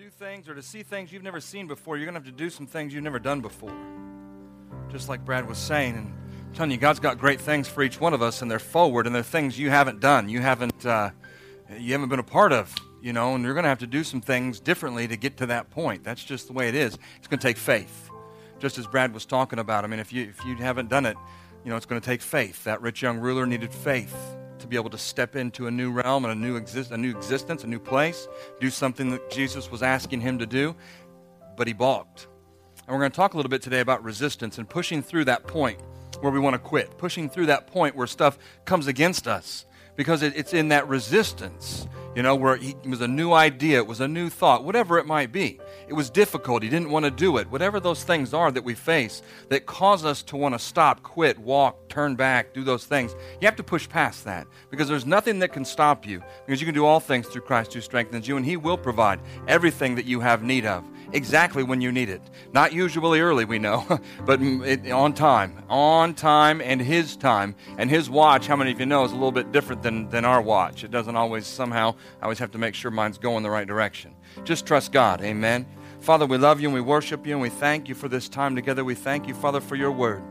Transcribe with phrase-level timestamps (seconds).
[0.00, 2.32] do things or to see things you've never seen before, you're going to have to
[2.32, 3.74] do some things you've never done before.
[4.88, 5.94] Just like Brad was saying.
[5.94, 8.58] And I'm telling you, God's got great things for each one of us, and they're
[8.58, 11.10] forward, and they're things you haven't done, you haven't, uh,
[11.76, 14.02] you haven't been a part of, you know, and you're going to have to do
[14.02, 16.02] some things differently to get to that point.
[16.02, 16.96] That's just the way it is.
[17.18, 18.08] It's going to take faith.
[18.58, 19.84] Just as Brad was talking about.
[19.84, 21.18] I mean, if you, if you haven't done it,
[21.62, 22.64] you know, it's going to take faith.
[22.64, 24.16] That rich young ruler needed faith
[24.60, 27.10] to be able to step into a new realm and a new, exist- a new
[27.10, 28.28] existence, a new place,
[28.60, 30.74] do something that Jesus was asking him to do,
[31.56, 32.28] but he balked.
[32.86, 35.46] And we're going to talk a little bit today about resistance and pushing through that
[35.46, 35.80] point
[36.20, 39.64] where we want to quit, pushing through that point where stuff comes against us
[39.96, 43.78] because it, it's in that resistance, you know, where he, it was a new idea,
[43.78, 45.60] it was a new thought, whatever it might be.
[45.90, 46.62] It was difficult.
[46.62, 47.50] He didn't want to do it.
[47.50, 51.36] Whatever those things are that we face that cause us to want to stop, quit,
[51.36, 55.40] walk, turn back, do those things, you have to push past that because there's nothing
[55.40, 58.36] that can stop you because you can do all things through Christ who strengthens you,
[58.36, 59.18] and He will provide
[59.48, 62.22] everything that you have need of exactly when you need it.
[62.52, 63.84] Not usually early, we know,
[64.24, 65.64] but on time.
[65.68, 67.56] On time and His time.
[67.78, 70.24] And His watch, how many of you know, is a little bit different than, than
[70.24, 70.84] our watch.
[70.84, 74.14] It doesn't always somehow, I always have to make sure mine's going the right direction.
[74.44, 75.20] Just trust God.
[75.22, 75.66] Amen.
[76.00, 78.56] Father, we love you and we worship you and we thank you for this time
[78.56, 78.84] together.
[78.84, 80.22] We thank you, Father, for your word.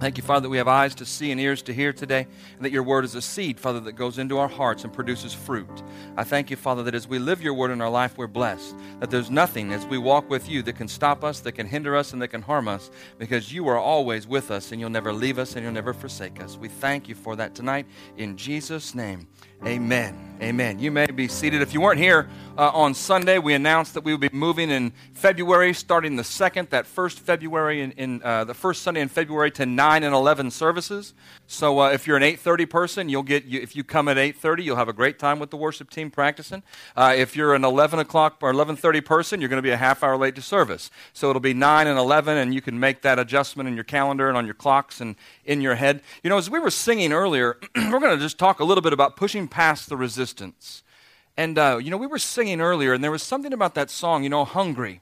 [0.00, 2.64] Thank you, Father, that we have eyes to see and ears to hear today, and
[2.64, 5.82] that your word is a seed, Father, that goes into our hearts and produces fruit.
[6.16, 8.76] I thank you, Father, that as we live your word in our life, we're blessed.
[9.00, 11.96] That there's nothing as we walk with you that can stop us, that can hinder
[11.96, 15.12] us, and that can harm us, because you are always with us, and you'll never
[15.12, 16.56] leave us, and you'll never forsake us.
[16.56, 17.86] We thank you for that tonight.
[18.16, 19.26] In Jesus' name,
[19.66, 20.28] amen.
[20.40, 20.78] Amen.
[20.78, 21.62] You may be seated.
[21.62, 24.92] If you weren't here uh, on Sunday, we announced that we would be moving in
[25.12, 29.50] February, starting the second, that first February, in, in uh, the first Sunday in February,
[29.52, 31.12] to nine and eleven services.
[31.48, 33.46] So uh, if you're an eight thirty person, you'll get.
[33.46, 35.90] You, if you come at eight thirty, you'll have a great time with the worship
[35.90, 36.62] team practicing.
[36.94, 39.76] Uh, if you're an eleven o'clock or eleven thirty person, you're going to be a
[39.76, 40.88] half hour late to service.
[41.12, 44.28] So it'll be nine and eleven, and you can make that adjustment in your calendar
[44.28, 46.00] and on your clocks and in your head.
[46.22, 48.92] You know, as we were singing earlier, we're going to just talk a little bit
[48.92, 50.82] about pushing past the resistance.
[51.36, 54.24] And, uh, you know, we were singing earlier, and there was something about that song,
[54.24, 55.00] you know, hungry.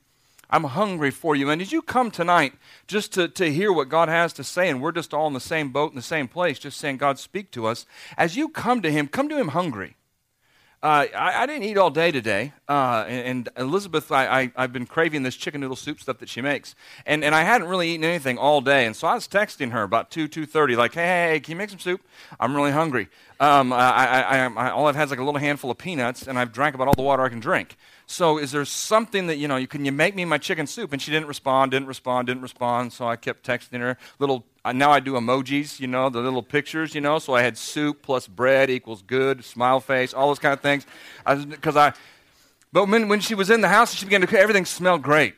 [0.49, 1.51] I'm hungry for you.
[1.51, 2.55] And did you come tonight
[2.87, 4.69] just to, to hear what God has to say?
[4.69, 7.19] And we're just all in the same boat in the same place, just saying, God,
[7.19, 7.87] speak to us.
[8.17, 9.97] As you come to Him, come to Him hungry.
[10.83, 14.75] Uh, I, I, didn't eat all day today, uh, and, and, Elizabeth, I, I, have
[14.75, 16.75] been craving this chicken noodle soup stuff that she makes,
[17.07, 19.83] and, and I hadn't really eaten anything all day, and so I was texting her
[19.83, 22.03] about two two thirty, like, hey, hey, can you make some soup?
[22.39, 23.09] I'm really hungry.
[23.41, 26.53] Um, I, I, all I've had is like a little handful of peanuts, and I've
[26.53, 27.77] drank about all the water I can drink.
[28.07, 30.93] So is there something that, you know, you, can you make me my chicken soup?
[30.93, 32.93] And she didn't respond, didn't respond, didn't respond.
[32.93, 36.95] So I kept texting her little, now I do emojis, you know, the little pictures,
[36.95, 37.19] you know.
[37.19, 40.87] So I had soup plus bread equals good, smile face, all those kind of things.
[41.25, 41.93] Because I, I,
[42.73, 45.35] but when, when she was in the house, she began to everything smelled great.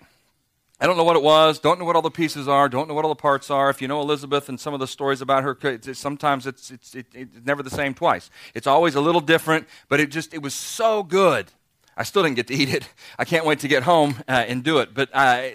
[0.80, 1.58] I don't know what it was.
[1.58, 2.68] Don't know what all the pieces are.
[2.68, 3.68] Don't know what all the parts are.
[3.68, 6.94] If you know Elizabeth and some of the stories about her, it's, sometimes it's, it's,
[6.94, 8.30] it, it's never the same twice.
[8.54, 11.50] It's always a little different, but it just, it was so good.
[11.96, 12.88] I still didn't get to eat it.
[13.18, 14.94] I can't wait to get home uh, and do it.
[14.94, 15.48] But uh,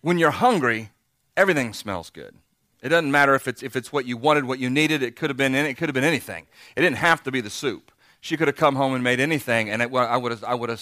[0.00, 0.90] when you're hungry,
[1.36, 2.34] everything smells good.
[2.82, 5.02] It doesn't matter if it's, if it's what you wanted, what you needed.
[5.02, 6.46] It could have been, it could have been anything.
[6.76, 7.92] It didn't have to be the soup.
[8.20, 10.68] She could have come home and made anything, and it, I would have, I would
[10.70, 10.80] have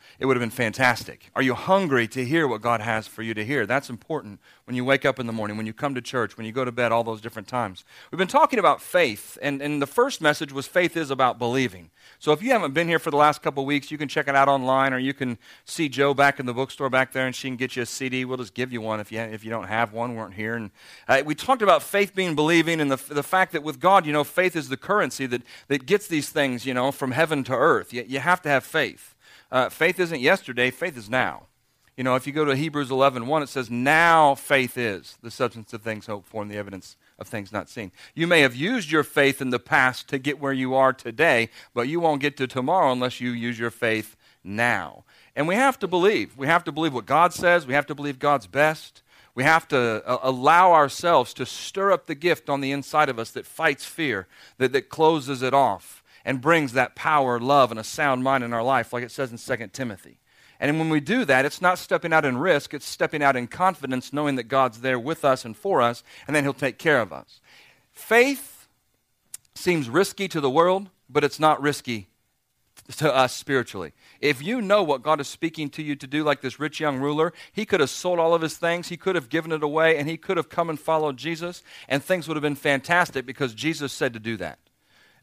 [0.20, 1.30] it would have been fantastic.
[1.34, 3.64] Are you hungry to hear what God has for you to hear?
[3.64, 6.44] That's important when you wake up in the morning, when you come to church, when
[6.44, 7.84] you go to bed, all those different times.
[8.10, 11.90] We've been talking about faith, and, and the first message was faith is about believing.
[12.18, 14.36] So if you haven't been here for the last couple weeks, you can check it
[14.36, 17.48] out online, or you can see Joe back in the bookstore back there, and she
[17.48, 18.26] can get you a CD.
[18.26, 20.54] We'll just give you one if you, if you don't have one, weren't here.
[20.54, 20.70] And
[21.08, 24.12] uh, we talked about faith being believing, and the, the fact that with God, you
[24.12, 27.54] know, faith is the currency that, that gets these things, you know, from heaven to
[27.54, 27.94] earth.
[27.94, 29.14] You, you have to have faith.
[29.50, 31.46] Uh, faith isn't yesterday, faith is now.
[31.96, 35.30] You know, if you go to Hebrews 11 1, it says, Now faith is the
[35.30, 37.92] substance of things hoped for and the evidence of things not seen.
[38.14, 41.50] You may have used your faith in the past to get where you are today,
[41.74, 45.04] but you won't get to tomorrow unless you use your faith now.
[45.36, 46.38] And we have to believe.
[46.38, 49.02] We have to believe what God says, we have to believe God's best.
[49.34, 53.18] We have to uh, allow ourselves to stir up the gift on the inside of
[53.18, 54.26] us that fights fear,
[54.58, 58.52] that, that closes it off and brings that power, love, and a sound mind in
[58.52, 60.18] our life, like it says in 2 Timothy.
[60.60, 63.46] And when we do that, it's not stepping out in risk, it's stepping out in
[63.46, 67.00] confidence, knowing that God's there with us and for us, and then He'll take care
[67.00, 67.40] of us.
[67.92, 68.68] Faith
[69.54, 72.08] seems risky to the world, but it's not risky
[72.96, 73.92] to us spiritually.
[74.20, 76.98] If you know what God is speaking to you to do, like this rich young
[76.98, 79.96] ruler, he could have sold all of his things, he could have given it away,
[79.96, 83.54] and he could have come and followed Jesus, and things would have been fantastic because
[83.54, 84.58] Jesus said to do that.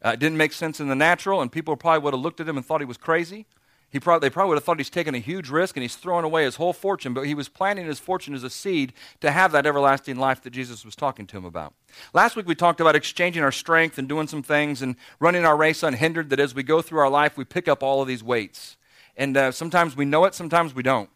[0.04, 2.48] Uh, it didn't make sense in the natural, and people probably would have looked at
[2.48, 3.46] him and thought he was crazy.
[3.90, 6.24] He probably, they probably would have thought he's taken a huge risk and he's throwing
[6.24, 9.50] away his whole fortune, but he was planting his fortune as a seed to have
[9.52, 11.72] that everlasting life that Jesus was talking to him about.
[12.12, 15.56] Last week we talked about exchanging our strength and doing some things and running our
[15.56, 18.22] race unhindered, that as we go through our life, we pick up all of these
[18.22, 18.76] weights.
[19.16, 21.08] And uh, sometimes we know it, sometimes we don't.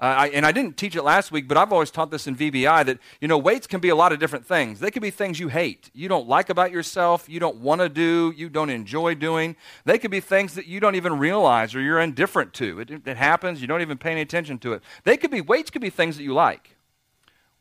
[0.00, 2.34] Uh, I, and I didn't teach it last week, but I've always taught this in
[2.34, 4.80] VBI that, you know, weights can be a lot of different things.
[4.80, 7.88] They can be things you hate, you don't like about yourself, you don't want to
[7.88, 9.54] do, you don't enjoy doing.
[9.84, 12.80] They could be things that you don't even realize or you're indifferent to.
[12.80, 14.82] It, it happens, you don't even pay any attention to it.
[15.04, 16.76] They could be, weights could be things that you like.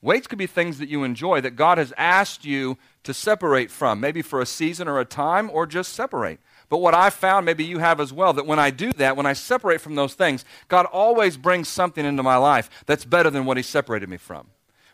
[0.01, 4.01] Weights could be things that you enjoy that God has asked you to separate from,
[4.01, 6.39] maybe for a season or a time, or just separate.
[6.73, 9.27] But what I've found, maybe you have as well, that when I do that, when
[9.27, 13.45] I separate from those things, God always brings something into my life that's better than
[13.45, 14.47] what He separated me from.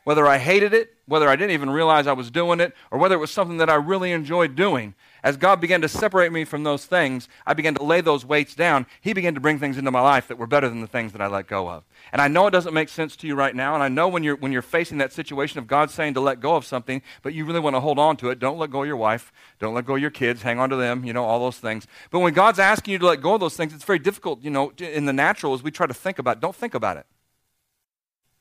[0.04, 3.16] Whether I hated it, whether I didn't even realize I was doing it, or whether
[3.16, 4.94] it was something that I really enjoyed doing,
[5.24, 8.56] as God began to separate me from those things, I began to lay those weights
[8.56, 8.86] down.
[9.02, 11.22] He began to bring things into my life that were better than the things that
[11.22, 11.84] I let go of.
[12.12, 14.24] And I know it doesn't make sense to you right now, and I know when
[14.24, 17.34] you're, when you're facing that situation of God saying to let go of something, but
[17.34, 19.74] you really want to hold on to it, don't let go of your wife, don't
[19.74, 21.88] let go of your kids, hang on to them, you know, all those things.
[22.12, 24.50] But when God's asking you to let go of those things, it's very difficult, you
[24.50, 26.40] know, in the natural as we try to think about it.
[26.42, 27.06] Don't think about it.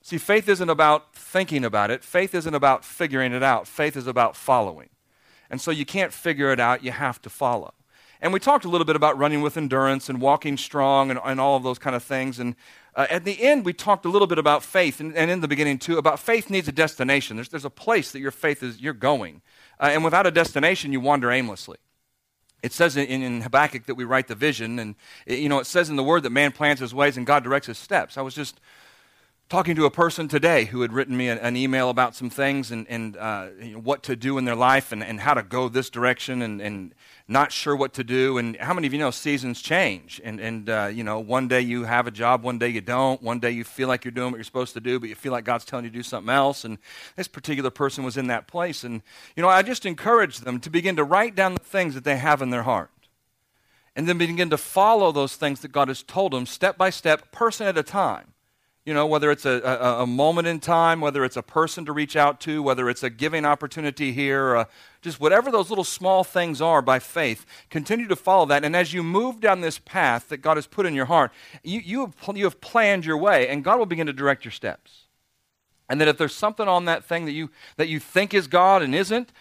[0.03, 2.05] See, faith isn't about thinking about it.
[2.05, 3.67] Faith isn't about figuring it out.
[3.67, 4.89] Faith is about following.
[5.51, 7.75] And so you can't figure it out, you have to follow.
[8.21, 11.41] And we talked a little bit about running with endurance and walking strong and, and
[11.41, 12.39] all of those kind of things.
[12.39, 12.57] And
[12.97, 15.47] uh, at the end, we talked a little bit about faith, and, and, in the
[15.47, 17.37] beginning too, about faith needs a destination.
[17.37, 19.41] There's, there's a place that your faith is, you're going.
[19.79, 21.79] Uh, and without a destination, you wander aimlessly.
[22.61, 24.97] It says in, in Habakkuk that we write the vision, and
[25.27, 27.45] it, you know, it says in the word that man plans his ways and God
[27.45, 28.19] directs his steps.
[28.19, 28.61] I was just
[29.49, 32.71] talking to a person today who had written me an, an email about some things
[32.71, 35.43] and, and uh, you know, what to do in their life and, and how to
[35.43, 36.95] go this direction and, and
[37.29, 38.37] not sure what to do.
[38.37, 40.21] And how many of you know seasons change?
[40.23, 43.23] And, and uh, you know, one day you have a job, one day you don't.
[43.23, 45.33] One day you feel like you're doing what you're supposed to do, but you feel
[45.33, 46.65] like God's telling you to do something else.
[46.65, 46.77] And
[47.17, 48.85] this particular person was in that place.
[48.85, 49.01] And,
[49.35, 52.19] you know, I just encourage them to begin to write down the things that they
[52.19, 52.91] have in their heart.
[53.97, 57.33] And then begin to follow those things that God has told them step by step,
[57.33, 58.35] person at a time
[58.89, 61.93] you know, whether it's a, a, a, moment in time, whether it's a person to
[61.93, 64.65] reach out to, whether it's a giving opportunity here, uh,
[65.03, 68.65] just whatever those little small things are by faith, continue to follow that.
[68.65, 71.33] And as you move down this path that God has put in your heart,
[71.63, 74.53] you, you, have, you have planned your way, and God will begin to direct your
[74.53, 75.03] steps.
[75.91, 78.81] And that if there's something on that thing that you, that you think is God
[78.81, 79.33] and isn't,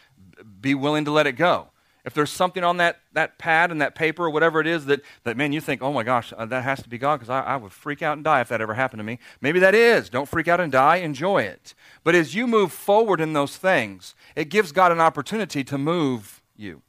[0.60, 1.70] be willing to let it go
[2.08, 5.02] if there's something on that, that pad and that paper or whatever it is that,
[5.26, 7.42] that man, you think, oh my gosh, uh, that has to be God because I,
[7.42, 9.20] I would freak out and die if that ever happened to me.
[9.42, 10.10] Maybe that is.
[10.10, 10.96] Don't freak out and die.
[10.96, 11.76] Enjoy it.
[12.06, 16.42] But as you move forward in those things, it gives God an opportunity to move
[16.56, 16.82] you.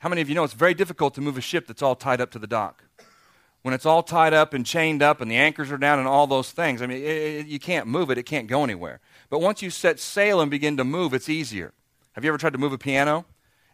[0.00, 2.20] How many of you know it's very difficult to move a ship that's all tied
[2.20, 2.84] up to the dock?
[3.62, 6.26] When it's all tied up and chained up and the anchors are down and all
[6.26, 9.00] those things, I mean, it, it, you can't move it, it can't go anywhere.
[9.30, 11.72] But once you set sail and begin to move, it's easier.
[12.12, 13.24] Have you ever tried to move a piano?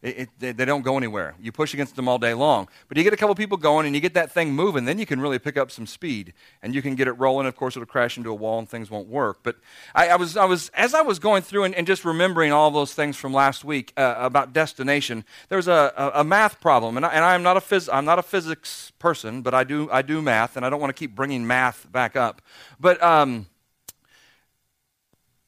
[0.05, 1.35] It, it, they don't go anywhere.
[1.41, 2.69] You push against them all day long.
[2.89, 5.06] But you get a couple people going and you get that thing moving, then you
[5.06, 7.47] can really pick up some speed and you can get it rolling.
[7.47, 9.39] Of course, it'll crash into a wall and things won't work.
[9.43, 9.56] But
[9.95, 12.71] I, I was, I was, as I was going through and, and just remembering all
[12.71, 16.99] those things from last week uh, about destination, there was a, a, a math problem.
[16.99, 19.89] And, I, and I'm, not a phys- I'm not a physics person, but I do,
[19.91, 22.43] I do math, and I don't want to keep bringing math back up.
[22.79, 23.46] But um,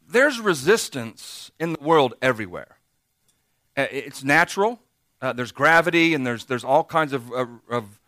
[0.08, 2.75] there's resistance in the world everywhere.
[3.76, 4.80] Uh, it's natural.
[5.20, 8.00] Uh, there's gravity, and there's, there's all kinds of, uh, of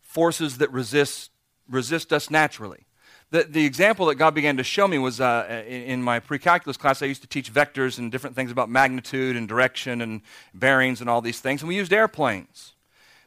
[0.00, 1.30] forces that resist,
[1.68, 2.86] resist us naturally.
[3.30, 6.38] The, the example that God began to show me was uh, in, in, my pre
[6.38, 10.22] calculus class, I used to teach vectors and different things about magnitude and direction and
[10.54, 11.60] bearings and all these things.
[11.60, 12.74] And we used airplanes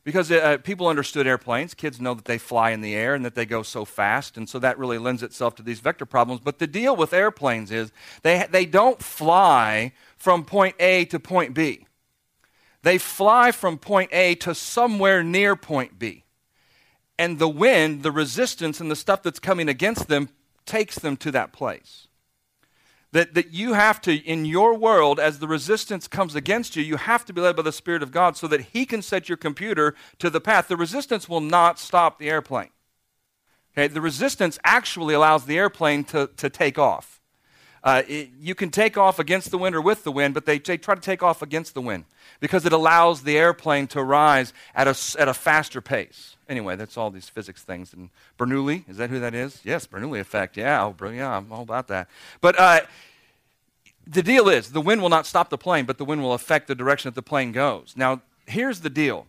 [0.05, 1.73] because uh, people understood airplanes.
[1.73, 4.37] Kids know that they fly in the air and that they go so fast.
[4.37, 6.39] And so that really lends itself to these vector problems.
[6.41, 7.91] But the deal with airplanes is
[8.23, 11.85] they, they don't fly from point A to point B.
[12.81, 16.23] They fly from point A to somewhere near point B.
[17.17, 20.29] And the wind, the resistance, and the stuff that's coming against them
[20.65, 22.07] takes them to that place.
[23.11, 26.95] That, that you have to, in your world, as the resistance comes against you, you
[26.95, 29.37] have to be led by the Spirit of God so that He can set your
[29.37, 30.67] computer to the path.
[30.67, 32.69] The resistance will not stop the airplane.
[33.73, 37.19] Okay, the resistance actually allows the airplane to, to take off.
[37.83, 40.59] Uh, it, you can take off against the wind or with the wind, but they,
[40.59, 42.05] they try to take off against the wind
[42.39, 46.35] because it allows the airplane to rise at a, at a faster pace.
[46.47, 47.93] Anyway, that's all these physics things.
[47.93, 49.61] And Bernoulli, is that who that is?
[49.63, 50.57] Yes, Bernoulli effect.
[50.57, 52.09] Yeah, oh, yeah I'm all about that.
[52.41, 52.81] But uh,
[54.07, 56.67] the deal is the wind will not stop the plane, but the wind will affect
[56.67, 57.93] the direction that the plane goes.
[57.95, 59.27] Now, here's the deal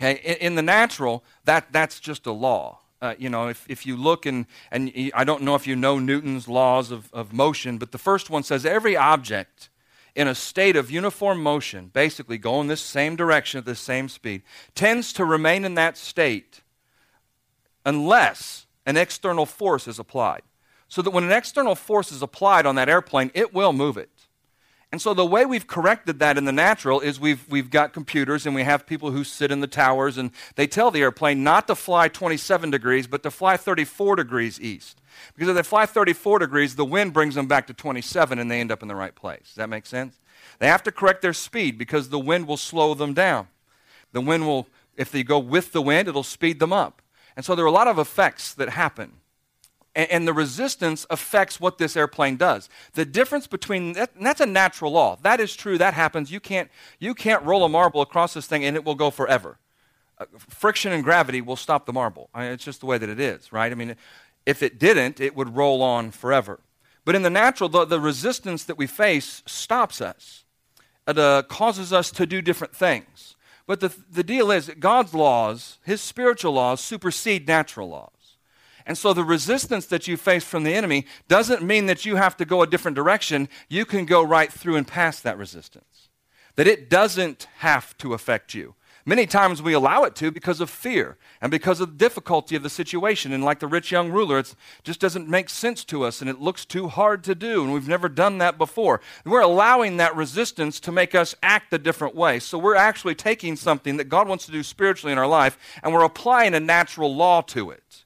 [0.00, 0.20] Okay?
[0.24, 2.78] In, in the natural, that, that's just a law.
[3.02, 5.98] Uh, you know, if, if you look and, and I don't know if you know
[5.98, 9.69] Newton's laws of, of motion, but the first one says every object
[10.14, 14.42] in a state of uniform motion, basically going this same direction at the same speed,
[14.74, 16.62] tends to remain in that state
[17.84, 20.42] unless an external force is applied.
[20.88, 24.19] So that when an external force is applied on that airplane, it will move it.
[24.92, 28.44] And so the way we've corrected that in the natural is we've, we've got computers
[28.44, 31.68] and we have people who sit in the towers and they tell the airplane not
[31.68, 35.00] to fly 27 degrees, but to fly 34 degrees east.
[35.34, 38.60] Because if they fly 34 degrees, the wind brings them back to 27 and they
[38.60, 39.42] end up in the right place.
[39.44, 40.18] Does that make sense?
[40.58, 43.46] They have to correct their speed because the wind will slow them down.
[44.10, 44.66] The wind will,
[44.96, 47.00] if they go with the wind, it'll speed them up.
[47.36, 49.19] And so there are a lot of effects that happen
[49.94, 52.68] and, and the resistance affects what this airplane does.
[52.94, 55.18] The difference between that, that's a natural law.
[55.22, 55.78] That is true.
[55.78, 56.30] That happens.
[56.30, 59.58] You can't, you can't roll a marble across this thing and it will go forever.
[60.18, 62.28] Uh, friction and gravity will stop the marble.
[62.34, 63.72] I mean, it's just the way that it is, right?
[63.72, 63.96] I mean,
[64.46, 66.60] if it didn't, it would roll on forever.
[67.04, 70.44] But in the natural, the, the resistance that we face stops us.
[71.08, 73.34] It uh, causes us to do different things.
[73.66, 78.19] But the, the deal is that God's laws, His spiritual laws, supersede natural laws.
[78.90, 82.36] And so the resistance that you face from the enemy doesn't mean that you have
[82.38, 83.48] to go a different direction.
[83.68, 86.08] You can go right through and past that resistance.
[86.56, 88.74] That it doesn't have to affect you.
[89.06, 92.64] Many times we allow it to because of fear and because of the difficulty of
[92.64, 93.32] the situation.
[93.32, 96.40] And like the rich young ruler, it just doesn't make sense to us and it
[96.40, 97.62] looks too hard to do.
[97.62, 99.00] And we've never done that before.
[99.24, 102.40] We're allowing that resistance to make us act a different way.
[102.40, 105.94] So we're actually taking something that God wants to do spiritually in our life and
[105.94, 108.04] we're applying a natural law to it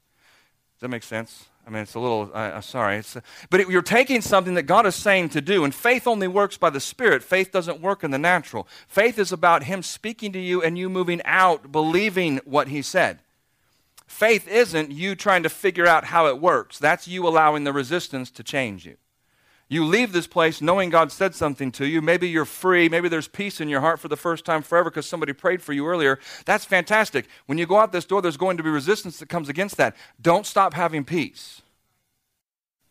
[0.81, 1.47] that make sense?
[1.67, 2.97] I mean, it's a little, uh, sorry.
[2.97, 3.17] It's,
[3.49, 6.59] but it, you're taking something that God is saying to do, and faith only works
[6.59, 7.23] by the Spirit.
[7.23, 8.69] Faith doesn't work in the natural.
[8.87, 13.21] Faith is about Him speaking to you and you moving out, believing what He said.
[14.07, 18.31] Faith isn't you trying to figure out how it works, that's you allowing the resistance
[18.33, 18.97] to change you.
[19.75, 22.01] You leave this place knowing God said something to you.
[22.01, 22.89] Maybe you're free.
[22.89, 25.73] Maybe there's peace in your heart for the first time forever because somebody prayed for
[25.73, 26.21] you earlier.
[26.45, 27.27] That's fantastic.
[27.47, 29.97] When you go out this door, there's going to be resistance that comes against that.
[30.23, 31.61] Don't stop having peace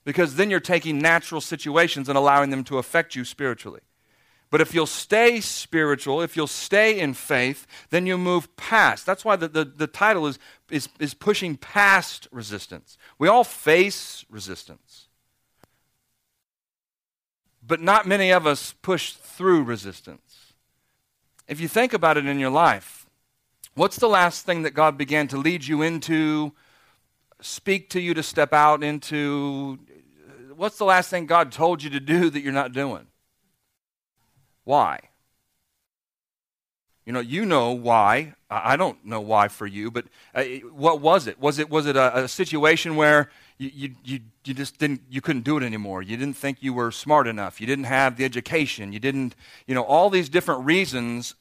[0.03, 3.79] because then you're taking natural situations and allowing them to affect you spiritually.
[4.49, 9.05] But if you'll stay spiritual, if you'll stay in faith, then you move past.
[9.05, 10.37] That's why the, the, the title is,
[10.69, 12.97] is, is pushing past resistance.
[13.17, 15.02] We all face resistance
[17.65, 20.53] but not many of us push through resistance.
[21.47, 23.05] If you think about it in your life,
[23.75, 26.53] what's the last thing that God began to lead you into,
[27.41, 29.79] speak to you to step out into?
[30.55, 33.07] What's the last thing God told you to do that you're not doing?
[34.63, 34.99] Why?
[37.05, 38.35] You know, you know why.
[38.49, 41.39] I don't know why for you, but uh, what was it?
[41.39, 43.29] Was it was it a, a situation where
[43.67, 46.01] you, you, you, just didn't, you couldn't do it anymore.
[46.01, 47.61] You didn't think you were smart enough.
[47.61, 48.93] You didn't have the education.
[48.93, 49.35] You didn't,
[49.67, 51.35] you know, all these different reasons,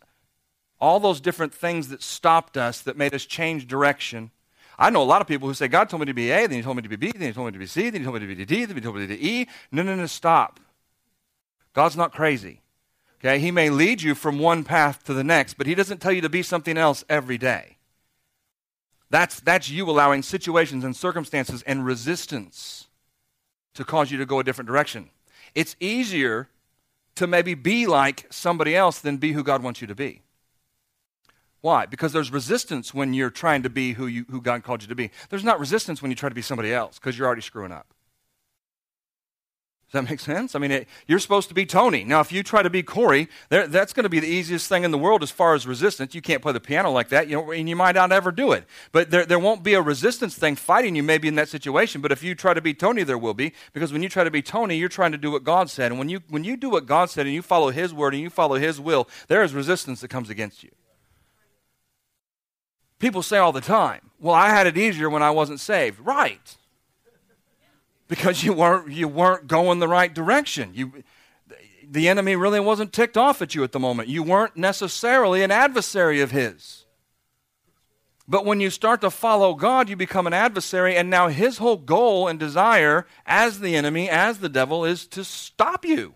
[0.81, 4.31] all those different things that stopped us, that made us change direction.
[4.79, 6.57] I know a lot of people who say, God told me to be A, then
[6.57, 8.05] He told me to be B, then He told me to be C, then He
[8.05, 9.49] told me to be D, then He told me to be E.
[9.71, 10.61] No, no, no, stop.
[11.73, 12.61] God's not crazy.
[13.21, 13.39] Okay?
[13.39, 16.21] He may lead you from one path to the next, but He doesn't tell you
[16.21, 17.77] to be something else every day.
[19.13, 22.89] That's, that's you allowing situations and circumstances and resistance
[23.75, 25.11] to cause you to go a different direction.
[25.55, 26.49] It's easier
[27.17, 30.23] to maybe be like somebody else than be who God wants you to be.
[31.61, 31.85] Why?
[31.85, 34.95] Because there's resistance when you're trying to be who, you, who God called you to
[34.95, 35.11] be.
[35.29, 37.93] There's not resistance when you try to be somebody else because you're already screwing up.
[39.93, 40.55] Does that make sense?
[40.55, 42.03] I mean, it, you're supposed to be Tony.
[42.03, 44.91] Now, if you try to be Corey, that's going to be the easiest thing in
[44.91, 46.15] the world as far as resistance.
[46.15, 48.53] You can't play the piano like that, you know, and you might not ever do
[48.53, 48.65] it.
[48.93, 52.01] But there, there won't be a resistance thing fighting you maybe in that situation.
[52.01, 53.53] But if you try to be Tony, there will be.
[53.75, 55.93] Because when you try to be Tony, you're trying to do what God said.
[55.93, 58.23] And when you, when you do what God said and you follow His word and
[58.23, 60.71] you follow His will, there is resistance that comes against you.
[62.99, 66.01] People say all the time, well, I had it easier when I wasn't saved.
[66.01, 66.57] Right
[68.13, 70.73] because you weren't, you weren't going the right direction.
[70.75, 71.03] You,
[71.91, 74.11] the enemy really wasn't ticked off at you at the moment.
[74.11, 76.85] You weren't necessarily an adversary of his.
[78.29, 81.79] But when you start to follow God, you become an adversary, and now his whole
[81.79, 86.13] goal and desire as the enemy, as the devil, is to stop you.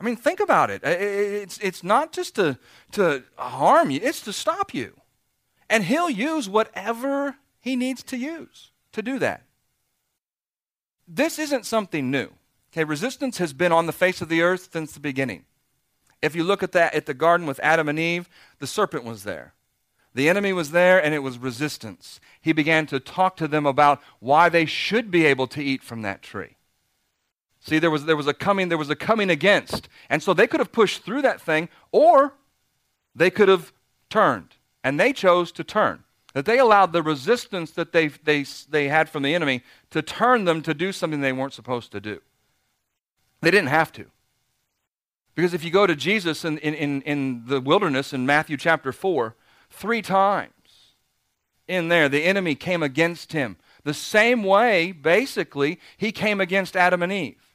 [0.00, 0.82] I mean, think about it.
[0.82, 2.58] It's, it's not just to,
[2.92, 4.94] to harm you, it's to stop you.
[5.70, 9.44] And he'll use whatever he needs to use to do that
[11.08, 12.30] this isn't something new.
[12.72, 15.44] Okay, resistance has been on the face of the earth since the beginning.
[16.20, 19.22] If you look at that at the garden with Adam and Eve, the serpent was
[19.24, 19.54] there.
[20.14, 22.20] The enemy was there and it was resistance.
[22.40, 26.02] He began to talk to them about why they should be able to eat from
[26.02, 26.56] that tree.
[27.60, 29.88] See, there was, there was a coming, there was a coming against.
[30.10, 32.34] And so they could have pushed through that thing, or
[33.14, 33.72] they could have
[34.10, 34.56] turned.
[34.82, 36.04] And they chose to turn.
[36.34, 40.44] That they allowed the resistance that they, they, they had from the enemy to turn
[40.44, 42.20] them to do something they weren't supposed to do.
[43.40, 44.06] They didn't have to.
[45.34, 49.36] Because if you go to Jesus in, in, in the wilderness in Matthew chapter 4,
[49.70, 50.52] three times
[51.68, 53.56] in there, the enemy came against him.
[53.84, 57.47] The same way, basically, he came against Adam and Eve.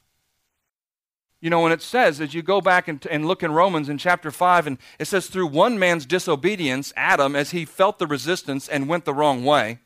[1.43, 3.97] You know, when it says, as you go back and, and look in Romans in
[3.97, 8.69] chapter 5, and it says, through one man's disobedience, Adam, as he felt the resistance
[8.69, 9.79] and went the wrong way,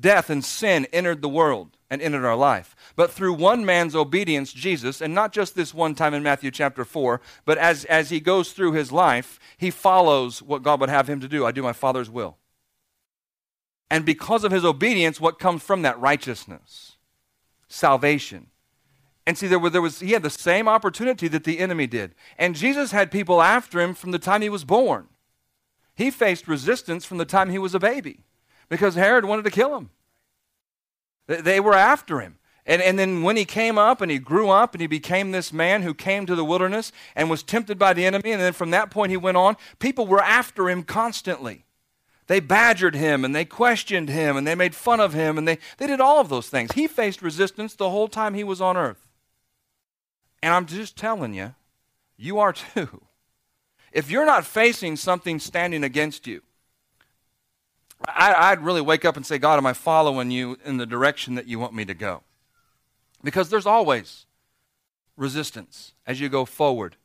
[0.00, 2.74] death and sin entered the world and entered our life.
[2.96, 6.86] But through one man's obedience, Jesus, and not just this one time in Matthew chapter
[6.86, 11.10] 4, but as, as he goes through his life, he follows what God would have
[11.10, 11.44] him to do.
[11.44, 12.38] I do my Father's will.
[13.90, 16.00] And because of his obedience, what comes from that?
[16.00, 16.96] Righteousness,
[17.68, 18.46] salvation,
[19.26, 22.14] and see, there, there was, he had the same opportunity that the enemy did.
[22.38, 25.08] And Jesus had people after him from the time he was born.
[25.94, 28.20] He faced resistance from the time he was a baby
[28.68, 29.90] because Herod wanted to kill him.
[31.26, 32.38] They were after him.
[32.66, 35.52] And, and then when he came up and he grew up and he became this
[35.52, 38.70] man who came to the wilderness and was tempted by the enemy, and then from
[38.70, 41.64] that point he went on, people were after him constantly.
[42.26, 45.58] They badgered him and they questioned him and they made fun of him and they,
[45.78, 46.72] they did all of those things.
[46.72, 49.09] He faced resistance the whole time he was on earth.
[50.42, 51.54] And I'm just telling you,
[52.16, 53.02] you are too.
[53.92, 56.42] If you're not facing something standing against you,
[58.06, 61.34] I, would really wake up and say, God, am I following you in the direction
[61.34, 62.22] that you want me to go?
[63.22, 64.26] Because there's always
[65.16, 66.96] resistance as you go forward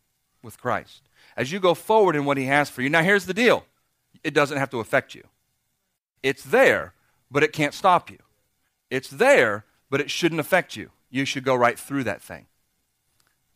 [0.42, 2.90] with Christ, as you go forward in what He has for you.
[2.90, 3.66] Now, here's the deal
[4.24, 5.24] it doesn't have to affect you.
[6.24, 6.94] It's there,
[7.30, 8.20] but it can't stop you.
[8.90, 10.92] It's there, but it shouldn't affect you.
[11.10, 12.46] You should go right through that thing.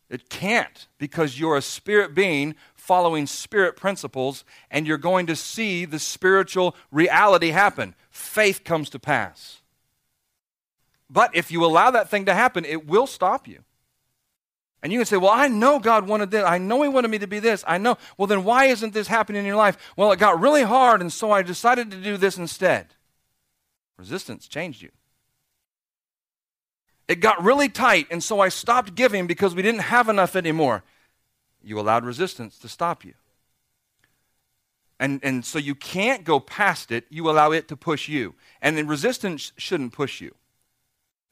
[0.09, 5.85] It can't because you're a spirit being following spirit principles and you're going to see
[5.85, 7.93] the spiritual reality happen.
[8.09, 9.61] Faith comes to pass.
[11.09, 13.63] But if you allow that thing to happen, it will stop you.
[14.81, 16.43] And you can say, Well, I know God wanted this.
[16.43, 17.63] I know He wanted me to be this.
[17.67, 17.97] I know.
[18.17, 19.77] Well, then why isn't this happening in your life?
[19.97, 22.87] Well, it got really hard, and so I decided to do this instead.
[23.97, 24.91] Resistance changed you.
[27.09, 30.83] It got really tight, and so I stopped giving because we didn't have enough anymore.
[31.63, 33.15] You allowed resistance to stop you.
[34.99, 38.35] And, and so you can't go past it, you allow it to push you.
[38.61, 40.35] And then resistance shouldn't push you.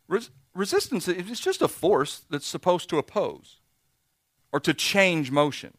[0.08, 3.58] Res- resistance is just a force that's supposed to oppose
[4.52, 5.78] or to change motion.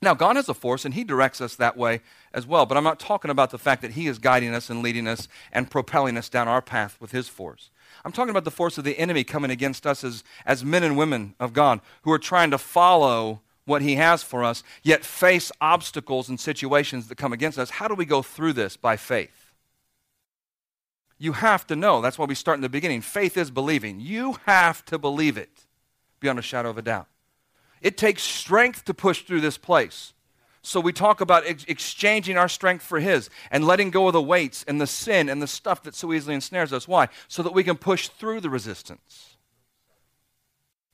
[0.00, 2.00] Now, God has a force, and He directs us that way
[2.32, 2.64] as well.
[2.64, 5.28] But I'm not talking about the fact that He is guiding us and leading us
[5.52, 7.70] and propelling us down our path with His force.
[8.04, 10.96] I'm talking about the force of the enemy coming against us as, as men and
[10.96, 15.52] women of God who are trying to follow what He has for us, yet face
[15.60, 17.70] obstacles and situations that come against us.
[17.70, 18.76] How do we go through this?
[18.76, 19.52] By faith.
[21.18, 22.00] You have to know.
[22.00, 23.00] That's why we start in the beginning.
[23.00, 24.00] Faith is believing.
[24.00, 25.66] You have to believe it
[26.20, 27.06] beyond a shadow of a doubt.
[27.80, 30.13] It takes strength to push through this place.
[30.66, 34.22] So we talk about ex- exchanging our strength for His and letting go of the
[34.22, 36.88] weights and the sin and the stuff that so easily ensnares us.
[36.88, 37.08] Why?
[37.28, 39.36] So that we can push through the resistance.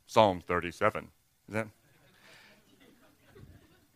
[0.07, 1.09] Psalm 37.
[1.49, 1.69] Is that?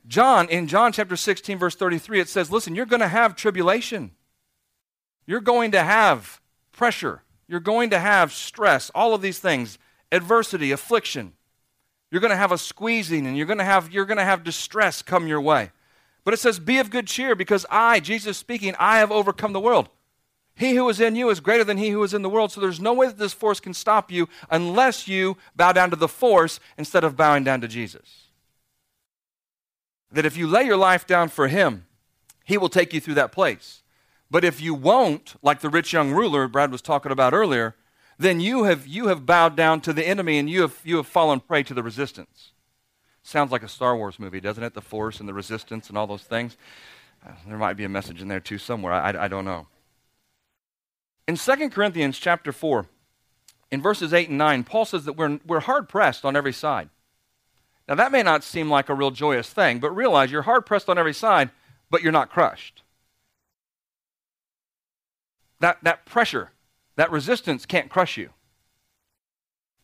[0.06, 4.12] John, in John chapter 16, verse 33, it says, Listen, you're going to have tribulation.
[5.26, 7.22] You're going to have pressure.
[7.48, 9.78] You're going to have stress, all of these things,
[10.12, 11.32] adversity, affliction.
[12.14, 14.44] You're going to have a squeezing and you're going to have you're going to have
[14.44, 15.72] distress come your way.
[16.22, 19.58] But it says be of good cheer because I, Jesus speaking, I have overcome the
[19.58, 19.88] world.
[20.54, 22.52] He who is in you is greater than he who is in the world.
[22.52, 25.96] So there's no way that this force can stop you unless you bow down to
[25.96, 28.28] the force instead of bowing down to Jesus.
[30.12, 31.84] That if you lay your life down for him,
[32.44, 33.82] he will take you through that place.
[34.30, 37.74] But if you won't, like the rich young ruler Brad was talking about earlier,
[38.18, 41.06] then you have, you have bowed down to the enemy and you have, you have
[41.06, 42.52] fallen prey to the resistance.
[43.22, 44.74] Sounds like a Star Wars movie, doesn't it?
[44.74, 46.56] The Force and the resistance and all those things.
[47.26, 48.92] Uh, there might be a message in there too somewhere.
[48.92, 49.66] I, I don't know.
[51.26, 52.86] In 2 Corinthians chapter 4,
[53.70, 56.90] in verses 8 and 9, Paul says that we're, we're hard pressed on every side.
[57.88, 60.88] Now, that may not seem like a real joyous thing, but realize you're hard pressed
[60.88, 61.50] on every side,
[61.90, 62.82] but you're not crushed.
[65.60, 66.50] That, that pressure
[66.96, 68.30] that resistance can't crush you.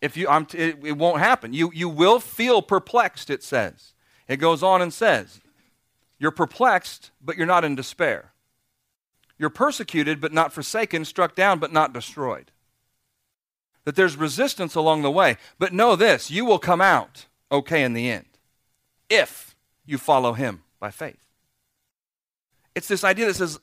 [0.01, 1.53] If you, t- it, it won't happen.
[1.53, 3.93] You, you will feel perplexed, it says.
[4.29, 5.41] It goes on and says,
[6.19, 8.33] You're perplexed, but you're not in despair.
[9.39, 12.51] You're persecuted, but not forsaken, struck down, but not destroyed.
[13.85, 15.37] That there's resistance along the way.
[15.59, 18.27] But know this you will come out okay in the end
[19.09, 21.27] if you follow Him by faith.
[22.75, 23.59] It's this idea that says,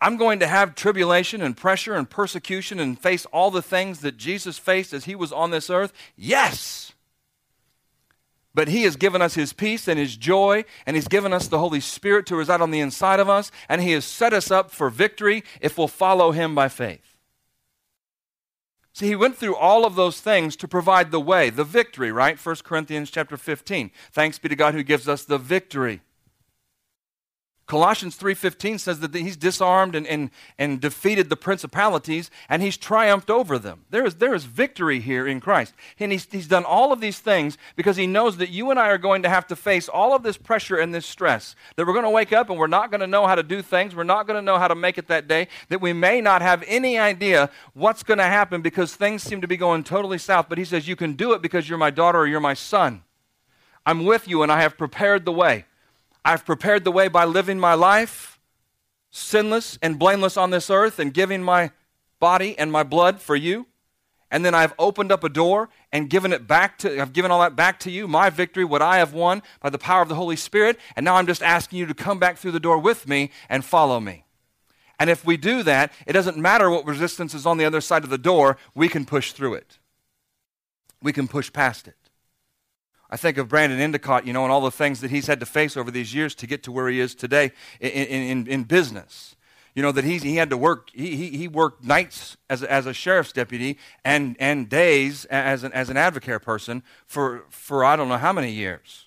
[0.00, 4.16] I'm going to have tribulation and pressure and persecution and face all the things that
[4.16, 5.92] Jesus faced as he was on this earth.
[6.16, 6.92] Yes!
[8.54, 11.58] But he has given us his peace and his joy, and he's given us the
[11.58, 14.70] Holy Spirit to reside on the inside of us, and he has set us up
[14.70, 17.16] for victory if we'll follow him by faith.
[18.94, 22.38] See, he went through all of those things to provide the way, the victory, right?
[22.38, 23.90] 1 Corinthians chapter 15.
[24.10, 26.00] Thanks be to God who gives us the victory.
[27.66, 33.28] Colossians 3:15 says that he's disarmed and, and, and defeated the principalities and he's triumphed
[33.28, 33.84] over them.
[33.90, 35.74] There is, there is victory here in Christ.
[35.98, 38.88] And he's, he's done all of these things because he knows that you and I
[38.90, 41.56] are going to have to face all of this pressure and this stress.
[41.74, 43.62] That we're going to wake up and we're not going to know how to do
[43.62, 43.96] things.
[43.96, 45.48] We're not going to know how to make it that day.
[45.68, 49.48] That we may not have any idea what's going to happen because things seem to
[49.48, 50.48] be going totally south.
[50.48, 53.02] But he says, You can do it because you're my daughter or you're my son.
[53.84, 55.64] I'm with you and I have prepared the way.
[56.26, 58.40] I've prepared the way by living my life
[59.12, 61.70] sinless and blameless on this earth and giving my
[62.18, 63.66] body and my blood for you.
[64.28, 67.40] And then I've opened up a door and given it back to, I've given all
[67.42, 70.16] that back to you, my victory, what I have won by the power of the
[70.16, 70.80] Holy Spirit.
[70.96, 73.64] And now I'm just asking you to come back through the door with me and
[73.64, 74.24] follow me.
[74.98, 78.02] And if we do that, it doesn't matter what resistance is on the other side
[78.02, 79.78] of the door, we can push through it.
[81.00, 82.05] We can push past it.
[83.10, 85.46] I think of Brandon Endicott, you know, and all the things that he's had to
[85.46, 89.36] face over these years to get to where he is today in, in, in business.
[89.74, 92.86] You know, that he's, he had to work, he, he, worked nights as, a, as
[92.86, 97.94] a sheriff's deputy and, and days as an, as an advocate person for, for I
[97.94, 99.05] don't know how many years.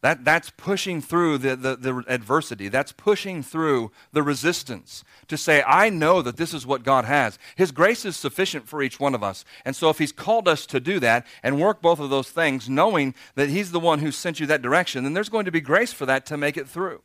[0.00, 2.68] That, that's pushing through the, the, the, adversity.
[2.68, 7.36] That's pushing through the resistance to say, I know that this is what God has.
[7.56, 9.44] His grace is sufficient for each one of us.
[9.64, 12.68] And so, if He's called us to do that and work both of those things,
[12.68, 15.60] knowing that He's the one who sent you that direction, then there's going to be
[15.60, 17.02] grace for that to make it through.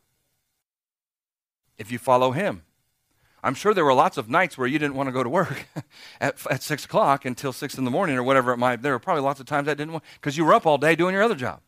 [1.79, 2.61] If you follow Him.
[3.43, 5.65] I'm sure there were lots of nights where you didn't want to go to work
[6.21, 8.99] at, at 6 o'clock until 6 in the morning or whatever it might There were
[8.99, 11.23] probably lots of times that didn't want, because you were up all day doing your
[11.23, 11.59] other job.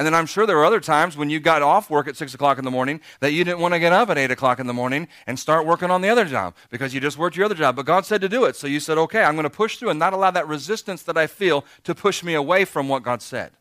[0.00, 2.32] And then I'm sure there were other times when you got off work at 6
[2.32, 4.66] o'clock in the morning that you didn't want to get up at 8 o'clock in
[4.66, 7.54] the morning and start working on the other job because you just worked your other
[7.54, 7.76] job.
[7.76, 8.56] But God said to do it.
[8.56, 11.18] So you said, okay, I'm going to push through and not allow that resistance that
[11.18, 13.52] I feel to push me away from what God said.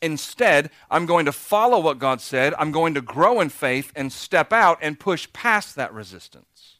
[0.00, 2.52] Instead, I'm going to follow what God said.
[2.58, 6.78] I'm going to grow in faith and step out and push past that resistance.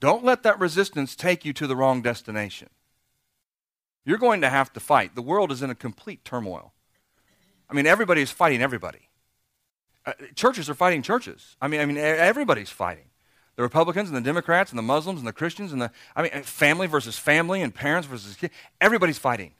[0.00, 2.68] Don't let that resistance take you to the wrong destination.
[4.06, 5.16] You're going to have to fight.
[5.16, 6.72] The world is in a complete turmoil.
[7.68, 9.10] I mean, everybody is fighting everybody.
[10.06, 11.56] Uh, churches are fighting churches.
[11.60, 13.06] I mean, I mean, everybody's fighting.
[13.56, 16.42] The Republicans and the Democrats and the Muslims and the Christians and the, I mean,
[16.44, 18.54] family versus family and parents versus kids.
[18.80, 19.52] Everybody's fighting.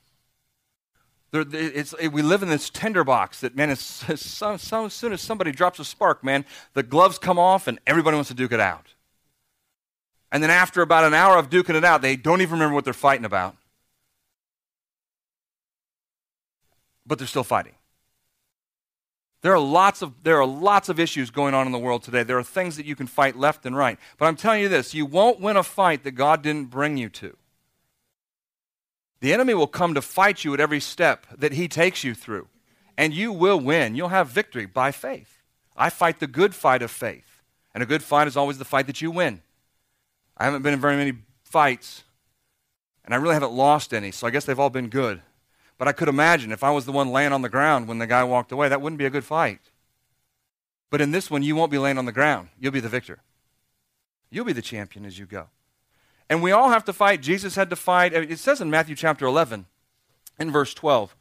[1.32, 3.80] It, we live in this tinderbox that, man, as,
[4.20, 8.14] so, so soon as somebody drops a spark, man, the gloves come off and everybody
[8.14, 8.94] wants to duke it out.
[10.30, 12.84] And then after about an hour of duking it out, they don't even remember what
[12.84, 13.56] they're fighting about.
[17.06, 17.74] But they're still fighting.
[19.42, 22.22] There are lots of there are lots of issues going on in the world today.
[22.22, 23.98] There are things that you can fight left and right.
[24.18, 27.08] But I'm telling you this, you won't win a fight that God didn't bring you
[27.10, 27.36] to.
[29.20, 32.48] The enemy will come to fight you at every step that he takes you through.
[32.98, 33.94] And you will win.
[33.94, 35.42] You'll have victory by faith.
[35.76, 37.42] I fight the good fight of faith.
[37.74, 39.42] And a good fight is always the fight that you win.
[40.36, 41.12] I haven't been in very many
[41.44, 42.04] fights,
[43.04, 45.22] and I really haven't lost any, so I guess they've all been good.
[45.78, 48.06] But I could imagine if I was the one laying on the ground when the
[48.06, 49.60] guy walked away, that wouldn't be a good fight.
[50.90, 52.48] But in this one, you won't be laying on the ground.
[52.58, 53.18] You'll be the victor.
[54.30, 55.48] You'll be the champion as you go.
[56.28, 57.22] And we all have to fight.
[57.22, 58.12] Jesus had to fight.
[58.12, 59.66] It says in Matthew chapter 11,
[60.38, 61.14] in verse 12,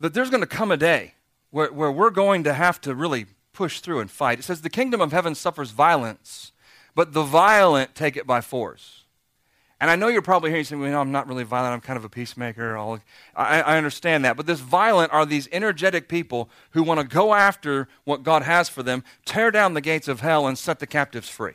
[0.00, 1.14] that there's going to come a day
[1.50, 4.38] where, where we're going to have to really push through and fight.
[4.38, 6.52] It says, The kingdom of heaven suffers violence,
[6.94, 9.01] but the violent take it by force.
[9.82, 11.74] And I know you're probably hearing saying, well, I'm not really violent.
[11.74, 12.78] I'm kind of a peacemaker.
[12.78, 13.00] I,
[13.34, 14.36] I understand that.
[14.36, 18.68] But this violent are these energetic people who want to go after what God has
[18.68, 21.54] for them, tear down the gates of hell, and set the captives free.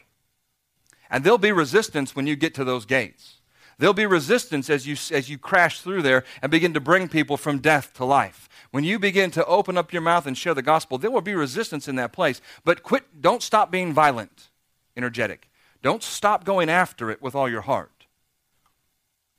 [1.10, 3.38] And there'll be resistance when you get to those gates.
[3.78, 7.38] There'll be resistance as you, as you crash through there and begin to bring people
[7.38, 8.50] from death to life.
[8.72, 11.34] When you begin to open up your mouth and share the gospel, there will be
[11.34, 12.42] resistance in that place.
[12.66, 14.50] But quit, don't stop being violent,
[14.98, 15.48] energetic.
[15.82, 17.97] Don't stop going after it with all your heart.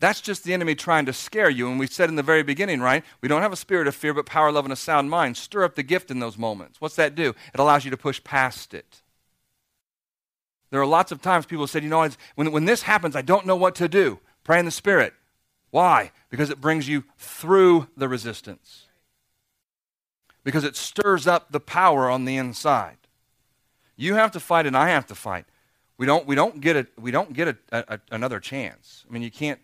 [0.00, 1.68] That's just the enemy trying to scare you.
[1.68, 3.04] And we said in the very beginning, right?
[3.20, 5.36] We don't have a spirit of fear, but power, love, and a sound mind.
[5.36, 6.80] Stir up the gift in those moments.
[6.80, 7.34] What's that do?
[7.52, 9.02] It allows you to push past it.
[10.70, 13.46] There are lots of times people said, you know, when, when this happens, I don't
[13.46, 14.20] know what to do.
[14.44, 15.14] Pray in the Spirit.
[15.70, 16.12] Why?
[16.30, 18.86] Because it brings you through the resistance.
[20.44, 22.98] Because it stirs up the power on the inside.
[23.96, 25.46] You have to fight, and I have to fight.
[25.96, 29.04] We don't, we don't get, a, we don't get a, a, another chance.
[29.08, 29.58] I mean, you can't,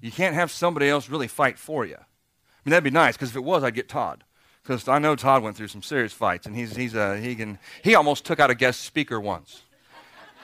[0.00, 1.96] you can't have somebody else really fight for you.
[1.96, 4.24] I mean, that'd be nice, because if it was, I'd get Todd.
[4.62, 7.58] Because I know Todd went through some serious fights, and he's, he's a, he, can,
[7.82, 9.62] he almost took out a guest speaker once.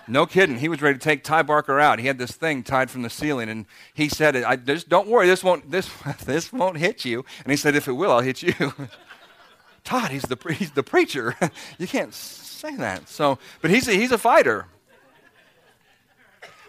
[0.06, 0.58] No kidding.
[0.58, 1.98] He was ready to take Ty Barker out.
[1.98, 5.26] He had this thing tied from the ceiling, and he said, "I just don't worry.
[5.26, 5.88] This won't this
[6.26, 8.52] this won't hit you." And he said, "If it will, I'll hit you."
[9.84, 11.36] Todd, he's the he's the preacher.
[11.78, 13.08] you can't say that.
[13.08, 14.66] So, but he's a, he's a fighter.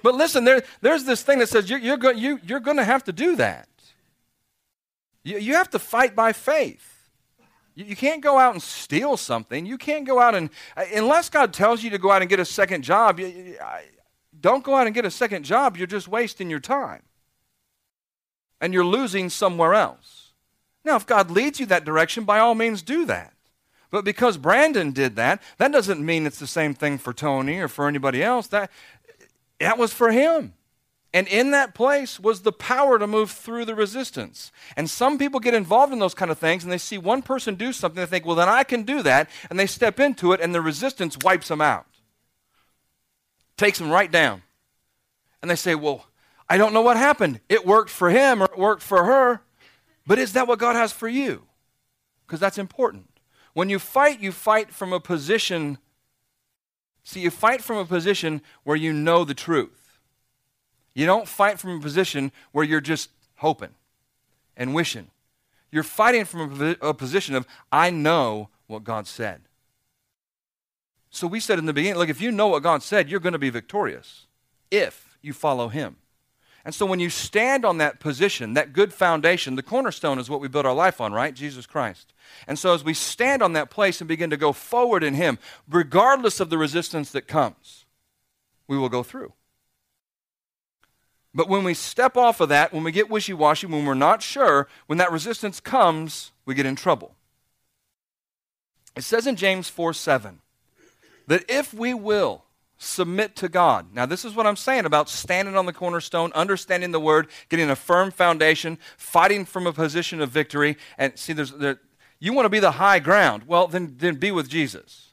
[0.05, 2.83] But listen, there, there's this thing that says you're, you're, go, you, you're going to
[2.83, 3.67] have to do that.
[5.23, 7.09] You, you have to fight by faith.
[7.73, 9.65] You can't go out and steal something.
[9.65, 12.39] You can't go out and, uh, unless God tells you to go out and get
[12.39, 13.19] a second job,
[14.39, 15.75] don't go out and get a second job.
[15.75, 17.01] You're just wasting your time.
[18.61, 20.33] And you're losing somewhere else.
[20.83, 23.33] Now, if God leads you that direction, by all means do that.
[23.95, 27.69] But because Brandon did that, that doesn't mean it's the same thing for Tony or
[27.69, 28.47] for anybody else.
[28.47, 28.69] That,
[29.59, 30.53] that was for him.
[31.13, 34.51] And in that place was the power to move through the resistance.
[34.75, 37.55] And some people get involved in those kind of things and they see one person
[37.55, 39.29] do something, they think, well, then I can do that.
[39.49, 41.85] And they step into it and the resistance wipes them out,
[43.55, 44.41] takes them right down.
[45.41, 46.05] And they say, well,
[46.49, 47.39] I don't know what happened.
[47.47, 49.41] It worked for him or it worked for her.
[50.05, 51.43] But is that what God has for you?
[52.27, 53.09] Because that's important.
[53.53, 55.77] When you fight, you fight from a position.
[57.05, 59.99] See, you fight from a position where you know the truth.
[60.95, 63.75] You don't fight from a position where you're just hoping
[64.57, 65.11] and wishing.
[65.71, 69.41] You're fighting from a, a position of, I know what God said.
[71.11, 73.33] So we said in the beginning, look, if you know what God said, you're going
[73.33, 74.25] to be victorious
[74.71, 75.97] if you follow Him.
[76.65, 80.41] And so when you stand on that position, that good foundation, the cornerstone is what
[80.41, 81.33] we build our life on, right?
[81.33, 82.11] Jesus Christ.
[82.47, 85.37] And so as we stand on that place and begin to go forward in Him,
[85.69, 87.85] regardless of the resistance that comes,
[88.67, 89.33] we will go through.
[91.35, 94.23] But when we step off of that, when we get wishy washy, when we're not
[94.23, 97.13] sure, when that resistance comes, we get in trouble.
[98.95, 100.39] It says in James 4 7
[101.27, 102.44] that if we will
[102.85, 106.91] submit to God, now this is what I'm saying about standing on the cornerstone, understanding
[106.91, 111.51] the word, getting a firm foundation, fighting from a position of victory, and see, there's,
[111.51, 111.79] there,
[112.19, 113.43] you want to be the high ground.
[113.47, 115.11] Well, then, then be with Jesus.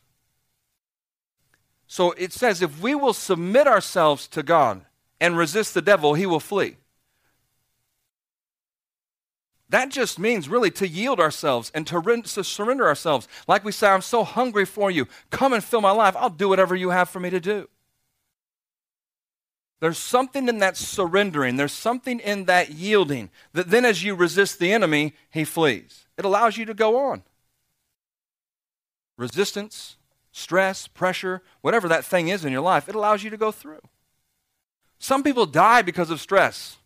[1.87, 4.85] So it says if we will submit ourselves to God,
[5.23, 6.77] and resist the devil, he will flee.
[9.73, 13.27] That just means really to yield ourselves and to, to, surrender ourselves.
[13.49, 15.09] Like we say, I'm so hungry for you.
[15.31, 16.15] Come and fill my life.
[16.15, 17.71] I'll do whatever you have for me to do.
[19.81, 24.59] There's something in that surrendering, there's something in that yielding that then as you resist
[24.59, 26.07] the enemy, he flees.
[26.19, 27.23] It allows you to go on.
[29.17, 29.97] Resistance,
[30.33, 33.81] stress, pressure, whatever that thing is in your life, it allows you to go through.
[34.99, 36.77] Some people die because of stress.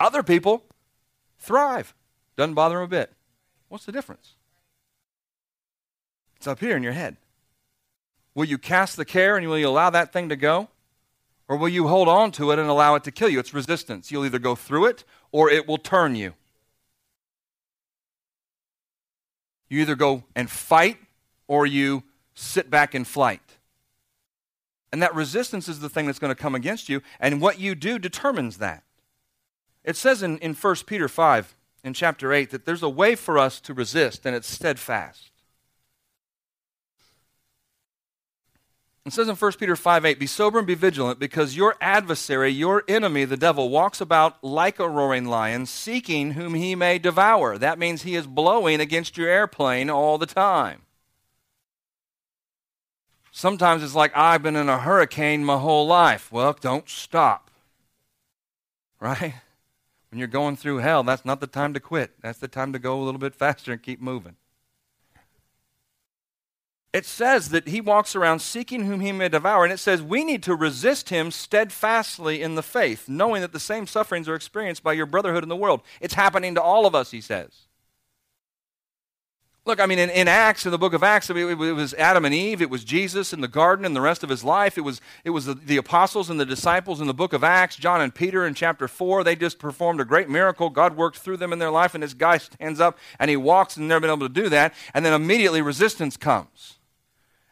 [0.00, 0.64] Other people
[1.38, 1.94] thrive.
[2.38, 3.12] Doesn't bother them a bit.
[3.68, 4.36] What's the difference?
[6.36, 7.16] It's up here in your head.
[8.32, 10.68] Will you cast the care and will you allow that thing to go?
[11.48, 13.40] Or will you hold on to it and allow it to kill you?
[13.40, 14.12] It's resistance.
[14.12, 16.34] You'll either go through it or it will turn you.
[19.68, 20.98] You either go and fight
[21.48, 23.42] or you sit back in flight.
[24.92, 27.74] And that resistance is the thing that's going to come against you, and what you
[27.74, 28.84] do determines that.
[29.84, 31.56] It says in, in 1 Peter 5,
[31.88, 35.32] in chapter 8, that there's a way for us to resist, and it's steadfast.
[39.04, 42.50] It says in 1 Peter 5 8, Be sober and be vigilant, because your adversary,
[42.50, 47.56] your enemy, the devil, walks about like a roaring lion, seeking whom he may devour.
[47.56, 50.82] That means he is blowing against your airplane all the time.
[53.32, 56.30] Sometimes it's like, I've been in a hurricane my whole life.
[56.30, 57.50] Well, don't stop.
[59.00, 59.36] Right?
[60.10, 62.12] When you're going through hell, that's not the time to quit.
[62.22, 64.36] That's the time to go a little bit faster and keep moving.
[66.90, 70.24] It says that he walks around seeking whom he may devour, and it says we
[70.24, 74.82] need to resist him steadfastly in the faith, knowing that the same sufferings are experienced
[74.82, 75.82] by your brotherhood in the world.
[76.00, 77.67] It's happening to all of us, he says.
[79.68, 81.72] Look, I mean, in, in Acts, in the book of Acts, I mean, it, it,
[81.74, 84.42] was Adam and Eve, it was Jesus in the garden and the rest of his
[84.42, 84.78] life.
[84.78, 87.76] It was, it was the, the, apostles and the disciples in the book of Acts,
[87.76, 89.24] John and Peter in chapter 4.
[89.24, 90.70] They just performed a great miracle.
[90.70, 93.76] God worked through them in their life, and this guy stands up and he walks
[93.76, 94.72] and never been able to do that.
[94.94, 96.77] And then immediately resistance comes.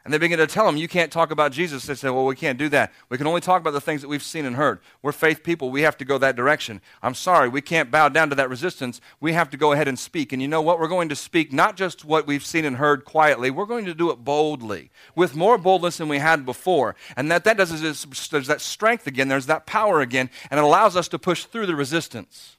[0.07, 1.85] And they begin to tell him, You can't talk about Jesus.
[1.85, 2.93] They say, Well, we can't do that.
[3.09, 4.79] We can only talk about the things that we've seen and heard.
[5.03, 5.69] We're faith people.
[5.69, 6.81] We have to go that direction.
[7.03, 7.49] I'm sorry.
[7.49, 9.01] We can't bow down to that resistance.
[9.19, 10.33] We have to go ahead and speak.
[10.33, 10.79] And you know what?
[10.79, 13.95] We're going to speak not just what we've seen and heard quietly, we're going to
[13.95, 16.95] do it boldly, with more boldness than we had before.
[17.17, 20.63] And that, that does is there's that strength again, there's that power again, and it
[20.63, 22.56] allows us to push through the resistance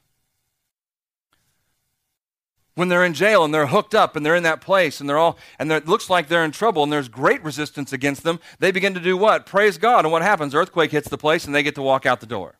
[2.78, 5.18] when they're in jail and they're hooked up and they're in that place and they're
[5.18, 8.70] all and it looks like they're in trouble and there's great resistance against them they
[8.70, 9.46] begin to do what?
[9.46, 10.04] Praise god.
[10.04, 10.54] And what happens?
[10.54, 12.54] Earthquake hits the place and they get to walk out the door.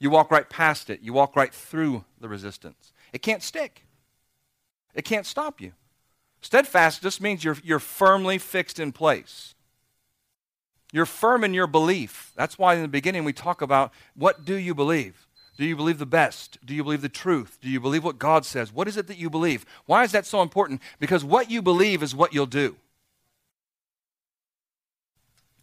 [0.00, 1.02] You walk right past it.
[1.02, 2.92] You walk right through the resistance.
[3.12, 3.86] It can't stick.
[4.92, 5.72] It can't stop you.
[6.40, 9.54] Steadfast just means you're, you're firmly fixed in place.
[10.92, 12.32] You're firm in your belief.
[12.34, 15.98] That's why in the beginning we talk about what do you believe do you believe
[15.98, 16.58] the best?
[16.64, 17.58] Do you believe the truth?
[17.60, 18.72] Do you believe what God says?
[18.72, 19.66] What is it that you believe?
[19.86, 20.80] Why is that so important?
[20.98, 22.76] Because what you believe is what you'll do.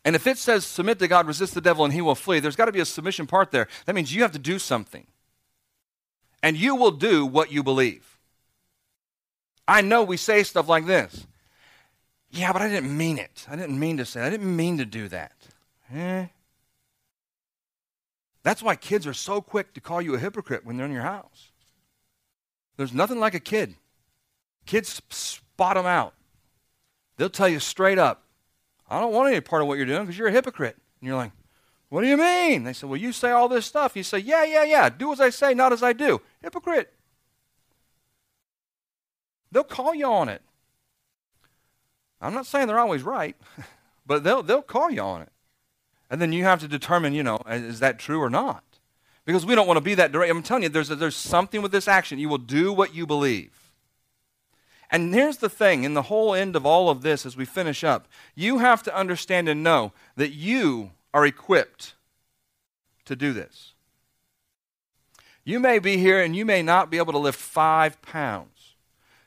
[0.05, 2.55] And if it says submit to God, resist the devil, and he will flee, there's
[2.55, 3.67] got to be a submission part there.
[3.85, 5.07] That means you have to do something.
[6.41, 8.17] And you will do what you believe.
[9.67, 11.27] I know we say stuff like this.
[12.31, 13.45] Yeah, but I didn't mean it.
[13.49, 14.21] I didn't mean to say.
[14.21, 15.33] I didn't mean to do that.
[15.93, 16.27] Eh?
[18.43, 21.01] That's why kids are so quick to call you a hypocrite when they're in your
[21.01, 21.51] house.
[22.77, 23.75] There's nothing like a kid.
[24.65, 26.13] Kids spot them out.
[27.17, 28.23] They'll tell you straight up,
[28.89, 30.77] I don't want any part of what you're doing because you're a hypocrite.
[31.01, 31.31] And you're like,
[31.89, 32.63] what do you mean?
[32.63, 33.95] They say, well, you say all this stuff.
[33.95, 34.89] You say, yeah, yeah, yeah.
[34.89, 36.21] Do as I say, not as I do.
[36.41, 36.93] Hypocrite.
[39.51, 40.41] They'll call you on it.
[42.21, 43.35] I'm not saying they're always right,
[44.05, 45.31] but they'll, they'll call you on it.
[46.09, 48.63] And then you have to determine, you know, is that true or not?
[49.25, 50.31] Because we don't want to be that direct.
[50.31, 52.17] I'm telling you, there's, a, there's something with this action.
[52.17, 53.51] You will do what you believe.
[54.89, 57.83] And here's the thing in the whole end of all of this, as we finish
[57.83, 61.93] up, you have to understand and know that you are equipped
[63.05, 63.73] to do this.
[65.43, 68.75] You may be here and you may not be able to lift five pounds.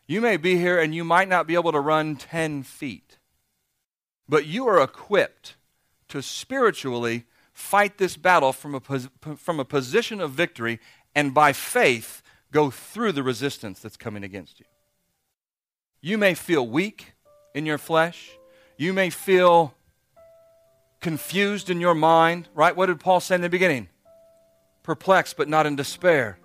[0.07, 3.19] You may be here and you might not be able to run 10 feet.
[4.29, 5.55] But you are equipped
[6.13, 8.81] to spiritually fight this battle from a,
[9.37, 10.79] from a position of victory
[11.15, 14.67] and by faith go through the resistance that's coming against you.
[16.03, 17.13] You may feel weak
[17.55, 18.31] in your flesh.
[18.77, 19.75] You may feel
[21.01, 22.77] confused in your mind, right?
[22.77, 23.89] What did Paul say in the beginning?
[24.83, 26.39] Perplexed but not in despair,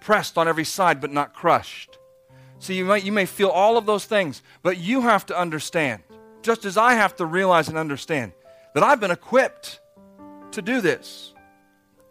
[0.00, 1.98] pressed on every side but not crushed.
[2.60, 6.02] See, you, might, you may feel all of those things, but you have to understand,
[6.42, 8.32] just as I have to realize and understand,
[8.74, 9.80] that I've been equipped
[10.52, 11.34] to do this.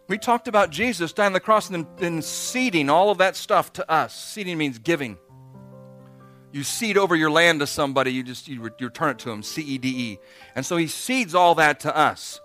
[0.08, 3.72] We talked about Jesus dying on the cross and then ceding all of that stuff
[3.74, 4.14] to us.
[4.14, 5.18] Ceding means giving.
[6.52, 9.62] You cede over your land to somebody, you just you, return it to him, C
[9.62, 10.20] E D E.
[10.54, 12.42] And so he cedes all that to us.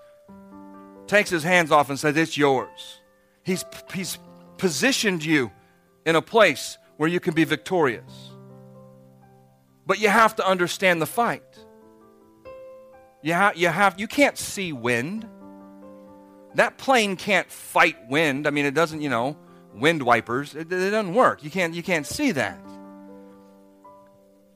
[1.09, 3.01] Takes his hands off and says, It's yours.
[3.43, 4.19] He's, he's
[4.59, 5.51] positioned you
[6.05, 8.31] in a place where you can be victorious.
[9.87, 11.56] But you have to understand the fight.
[13.27, 15.29] You, ha- you, have, you can't see wind.
[16.55, 18.47] That plane can't fight wind.
[18.47, 19.37] I mean, it doesn't, you know,
[19.75, 20.55] wind wipers.
[20.55, 21.43] It, it doesn't work.
[21.43, 22.57] You can't, you can't see that.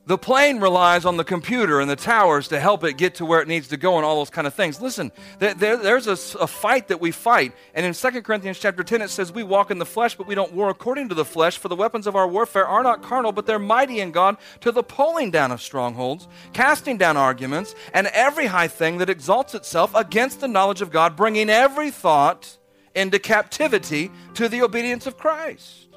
[0.06, 3.42] The plane relies on the computer and the towers to help it get to where
[3.42, 4.80] it needs to go and all those kind of things.
[4.80, 7.52] Listen, there, there, there's a, a, fight that we fight.
[7.74, 10.34] And in 2 Corinthians chapter 10, it says, We walk in the flesh, but we
[10.34, 13.30] don't war according to the flesh, for the weapons of our warfare are not carnal,
[13.30, 18.06] but they're mighty in God to the pulling down of strongholds, casting down arguments, and
[18.08, 22.56] every high thing that exalts itself against the knowledge of God, bringing every thought
[22.94, 25.88] into captivity to the obedience of Christ.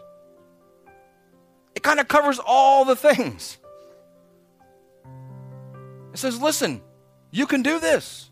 [1.74, 3.58] It kind of covers all the things.
[6.14, 6.82] It says, listen,
[7.32, 8.30] you can do this.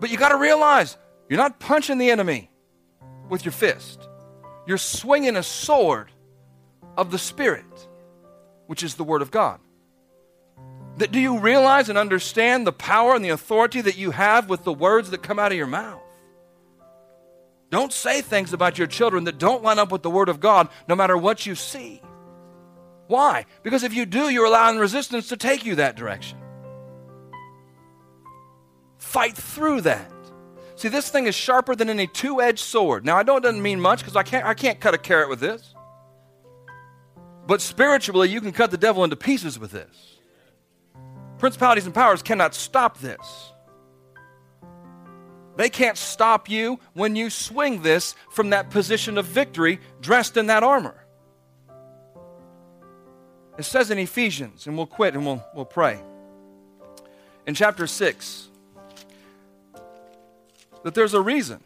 [0.00, 0.96] But you got to realize
[1.28, 2.50] you're not punching the enemy
[3.28, 4.08] with your fist,
[4.66, 6.10] you're swinging a sword
[6.96, 7.88] of the Spirit,
[8.66, 9.60] which is the Word of God.
[10.96, 14.64] That do you realize and understand the power and the authority that you have with
[14.64, 16.02] the words that come out of your mouth?
[17.70, 20.68] Don't say things about your children that don't line up with the Word of God,
[20.88, 22.02] no matter what you see.
[23.06, 23.46] Why?
[23.62, 26.39] Because if you do, you're allowing resistance to take you that direction.
[29.10, 30.08] Fight through that.
[30.76, 33.04] See, this thing is sharper than any two edged sword.
[33.04, 35.28] Now, I know it doesn't mean much because I can't, I can't cut a carrot
[35.28, 35.74] with this.
[37.44, 40.18] But spiritually, you can cut the devil into pieces with this.
[41.38, 43.52] Principalities and powers cannot stop this.
[45.56, 50.46] They can't stop you when you swing this from that position of victory dressed in
[50.46, 51.04] that armor.
[53.58, 56.00] It says in Ephesians, and we'll quit and we'll, we'll pray.
[57.48, 58.49] In chapter 6,
[60.84, 61.60] that there's a reason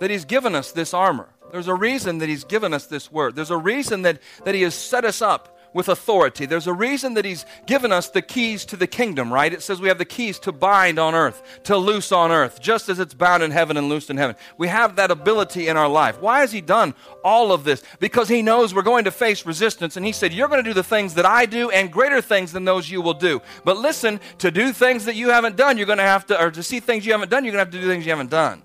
[0.00, 1.28] that He's given us this armor.
[1.50, 3.34] There's a reason that He's given us this word.
[3.36, 6.46] There's a reason that, that He has set us up with authority.
[6.46, 9.52] There's a reason that He's given us the keys to the kingdom, right?
[9.52, 12.88] It says we have the keys to bind on earth, to loose on earth, just
[12.88, 14.36] as it's bound in heaven and loosed in heaven.
[14.56, 16.20] We have that ability in our life.
[16.20, 16.94] Why has He done
[17.24, 17.82] all of this?
[18.00, 20.74] Because He knows we're going to face resistance, and He said, You're going to do
[20.74, 23.40] the things that I do and greater things than those you will do.
[23.64, 26.50] But listen, to do things that you haven't done, you're going to have to, or
[26.50, 28.30] to see things you haven't done, you're going to have to do things you haven't
[28.30, 28.62] done.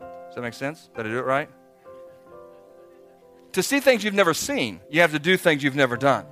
[0.00, 0.90] Does that make sense?
[0.96, 1.48] Did I do it right?
[3.52, 6.26] To see things you've never seen, you have to do things you've never done.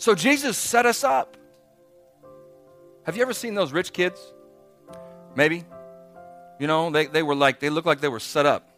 [0.00, 1.36] So Jesus set us up.
[3.04, 4.18] Have you ever seen those rich kids?
[5.36, 5.66] Maybe.
[6.58, 8.70] You know, they, they were like, they look like they were set up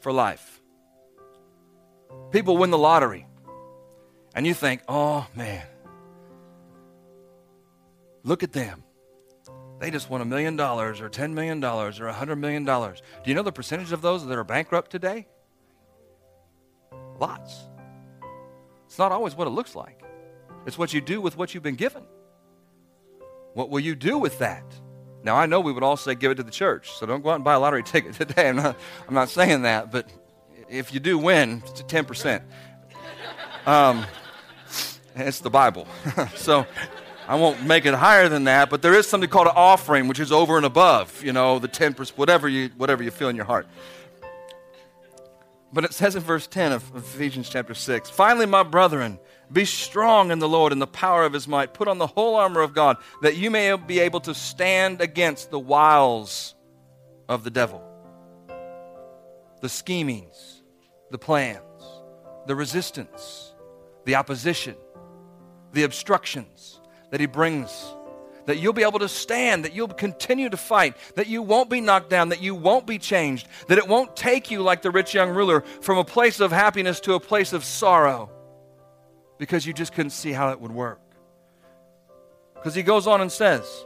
[0.00, 0.62] for life.
[2.30, 3.26] People win the lottery.
[4.34, 5.66] And you think, oh man,
[8.22, 8.82] look at them.
[9.78, 12.64] They just won a million dollars or $10 million or a $100 million.
[12.64, 12.94] Do
[13.26, 15.26] you know the percentage of those that are bankrupt today?
[17.20, 17.64] Lots.
[18.86, 20.03] It's not always what it looks like.
[20.66, 22.02] It's what you do with what you've been given.
[23.54, 24.64] What will you do with that?
[25.22, 27.30] Now, I know we would all say give it to the church, so don't go
[27.30, 28.48] out and buy a lottery ticket today.
[28.48, 28.76] I'm not,
[29.08, 30.08] I'm not saying that, but
[30.68, 32.42] if you do win, it's 10%.
[33.66, 34.04] Um,
[35.16, 35.86] it's the Bible.
[36.34, 36.66] so
[37.26, 40.20] I won't make it higher than that, but there is something called an offering, which
[40.20, 43.46] is over and above, you know, the 10%, whatever you, whatever you feel in your
[43.46, 43.66] heart.
[45.72, 49.18] But it says in verse 10 of Ephesians chapter 6 Finally, my brethren,
[49.52, 51.74] be strong in the Lord and the power of his might.
[51.74, 55.50] Put on the whole armor of God that you may be able to stand against
[55.50, 56.54] the wiles
[57.28, 57.82] of the devil,
[59.60, 60.62] the schemings,
[61.10, 61.60] the plans,
[62.46, 63.54] the resistance,
[64.04, 64.76] the opposition,
[65.72, 66.80] the obstructions
[67.10, 67.94] that he brings.
[68.46, 71.80] That you'll be able to stand, that you'll continue to fight, that you won't be
[71.80, 75.14] knocked down, that you won't be changed, that it won't take you like the rich
[75.14, 78.28] young ruler from a place of happiness to a place of sorrow
[79.38, 81.00] because you just couldn't see how it would work.
[82.54, 83.84] Because he goes on and says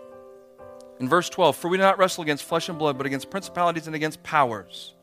[1.00, 3.86] in verse 12, For we do not wrestle against flesh and blood, but against principalities
[3.86, 4.94] and against powers,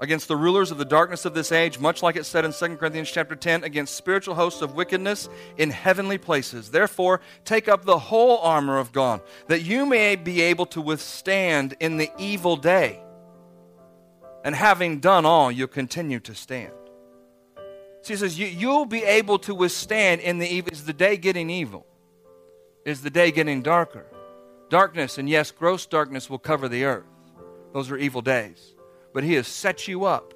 [0.00, 2.76] against the rulers of the darkness of this age, much like it said in 2
[2.76, 6.70] Corinthians chapter 10, against spiritual hosts of wickedness in heavenly places.
[6.70, 11.74] Therefore, take up the whole armor of God, that you may be able to withstand
[11.80, 13.00] in the evil day.
[14.44, 16.72] And having done all, you'll continue to stand.
[18.06, 20.70] So he says, you, You'll be able to withstand in the evil.
[20.70, 21.84] Is the day getting evil?
[22.84, 24.06] Is the day getting darker?
[24.70, 27.02] Darkness, and yes, gross darkness will cover the earth.
[27.72, 28.76] Those are evil days.
[29.12, 30.34] But he has set you up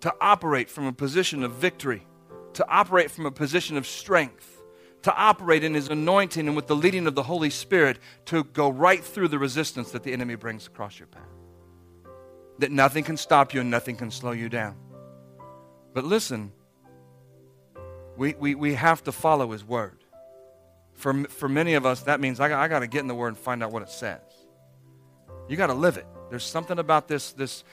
[0.00, 2.06] to operate from a position of victory,
[2.54, 4.62] to operate from a position of strength,
[5.02, 8.70] to operate in his anointing and with the leading of the Holy Spirit to go
[8.70, 11.22] right through the resistance that the enemy brings across your path.
[12.60, 14.76] That nothing can stop you and nothing can slow you down.
[15.96, 16.52] But listen,
[18.18, 20.04] we, we, we have to follow His Word.
[20.92, 23.28] For, for many of us, that means I, I got to get in the Word
[23.28, 24.20] and find out what it says.
[25.48, 26.06] You got to live it.
[26.28, 27.64] There's something about this, this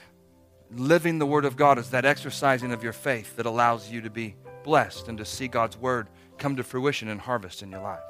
[0.74, 4.08] living the Word of God is that exercising of your faith that allows you to
[4.08, 6.08] be blessed and to see God's Word
[6.38, 8.00] come to fruition and harvest in your life.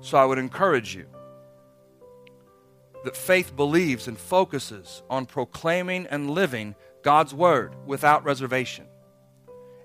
[0.00, 1.04] So I would encourage you
[3.04, 8.86] that faith believes and focuses on proclaiming and living God's Word without reservation.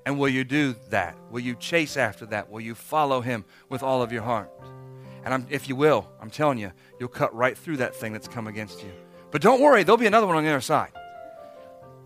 [0.05, 1.15] And will you do that?
[1.29, 2.49] Will you chase after that?
[2.49, 4.51] Will you follow him with all of your heart?
[5.23, 8.27] And I'm, if you will, I'm telling you, you'll cut right through that thing that's
[8.27, 8.91] come against you.
[9.31, 10.91] But don't worry, there'll be another one on the other side.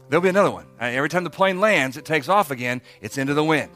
[0.10, 0.66] There'll be another one.
[0.82, 3.72] Uh, every time the plane lands, it takes off again, it's into the wind.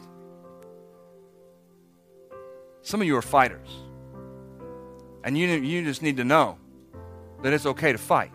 [2.81, 3.69] Some of you are fighters.
[5.23, 6.57] And you, you just need to know
[7.43, 8.31] that it's okay to fight.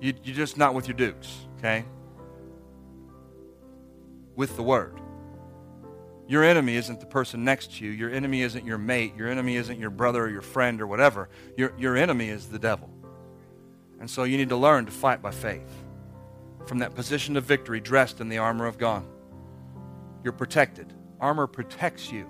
[0.00, 1.84] You, you're just not with your dukes, okay?
[4.36, 5.00] With the word.
[6.28, 7.90] Your enemy isn't the person next to you.
[7.92, 9.16] Your enemy isn't your mate.
[9.16, 11.28] Your enemy isn't your brother or your friend or whatever.
[11.56, 12.90] Your, your enemy is the devil.
[14.00, 15.70] And so you need to learn to fight by faith
[16.66, 19.04] from that position of victory dressed in the armor of God.
[20.24, 20.92] You're protected.
[21.20, 22.26] Armor protects you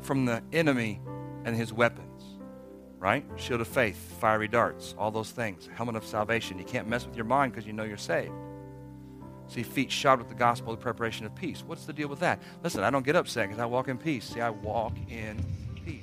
[0.00, 1.00] from the enemy
[1.44, 2.40] and his weapons,
[2.98, 3.24] right?
[3.36, 5.68] Shield of faith, fiery darts, all those things.
[5.74, 6.58] Helmet of salvation.
[6.58, 8.32] You can't mess with your mind because you know you're saved.
[9.48, 11.62] See, feet shod with the gospel, the preparation of peace.
[11.66, 12.40] What's the deal with that?
[12.62, 14.24] Listen, I don't get upset because I walk in peace.
[14.24, 15.44] See, I walk in
[15.84, 16.02] peace.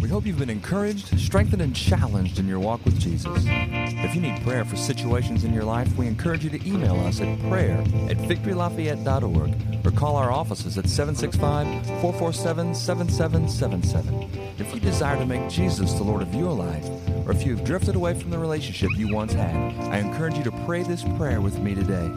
[0.00, 3.44] We hope you've been encouraged, strengthened, and challenged in your walk with Jesus.
[3.46, 7.20] If you need prayer for situations in your life, we encourage you to email us
[7.20, 7.78] at prayer
[8.08, 14.30] at victorylafayette.org or call our offices at 765 447 7777.
[14.58, 16.84] If you desire to make Jesus the Lord of your life,
[17.26, 19.54] or if you've drifted away from the relationship you once had,
[19.92, 22.10] I encourage you to pray this prayer with me today.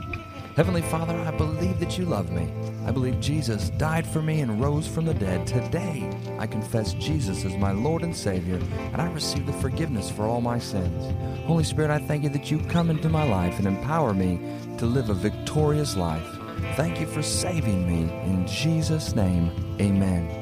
[0.55, 2.51] Heavenly Father, I believe that you love me.
[2.85, 5.47] I believe Jesus died for me and rose from the dead.
[5.47, 8.59] Today, I confess Jesus as my Lord and Savior,
[8.91, 11.15] and I receive the forgiveness for all my sins.
[11.45, 14.39] Holy Spirit, I thank you that you come into my life and empower me
[14.77, 16.27] to live a victorious life.
[16.75, 18.11] Thank you for saving me.
[18.25, 20.38] In Jesus' name, amen.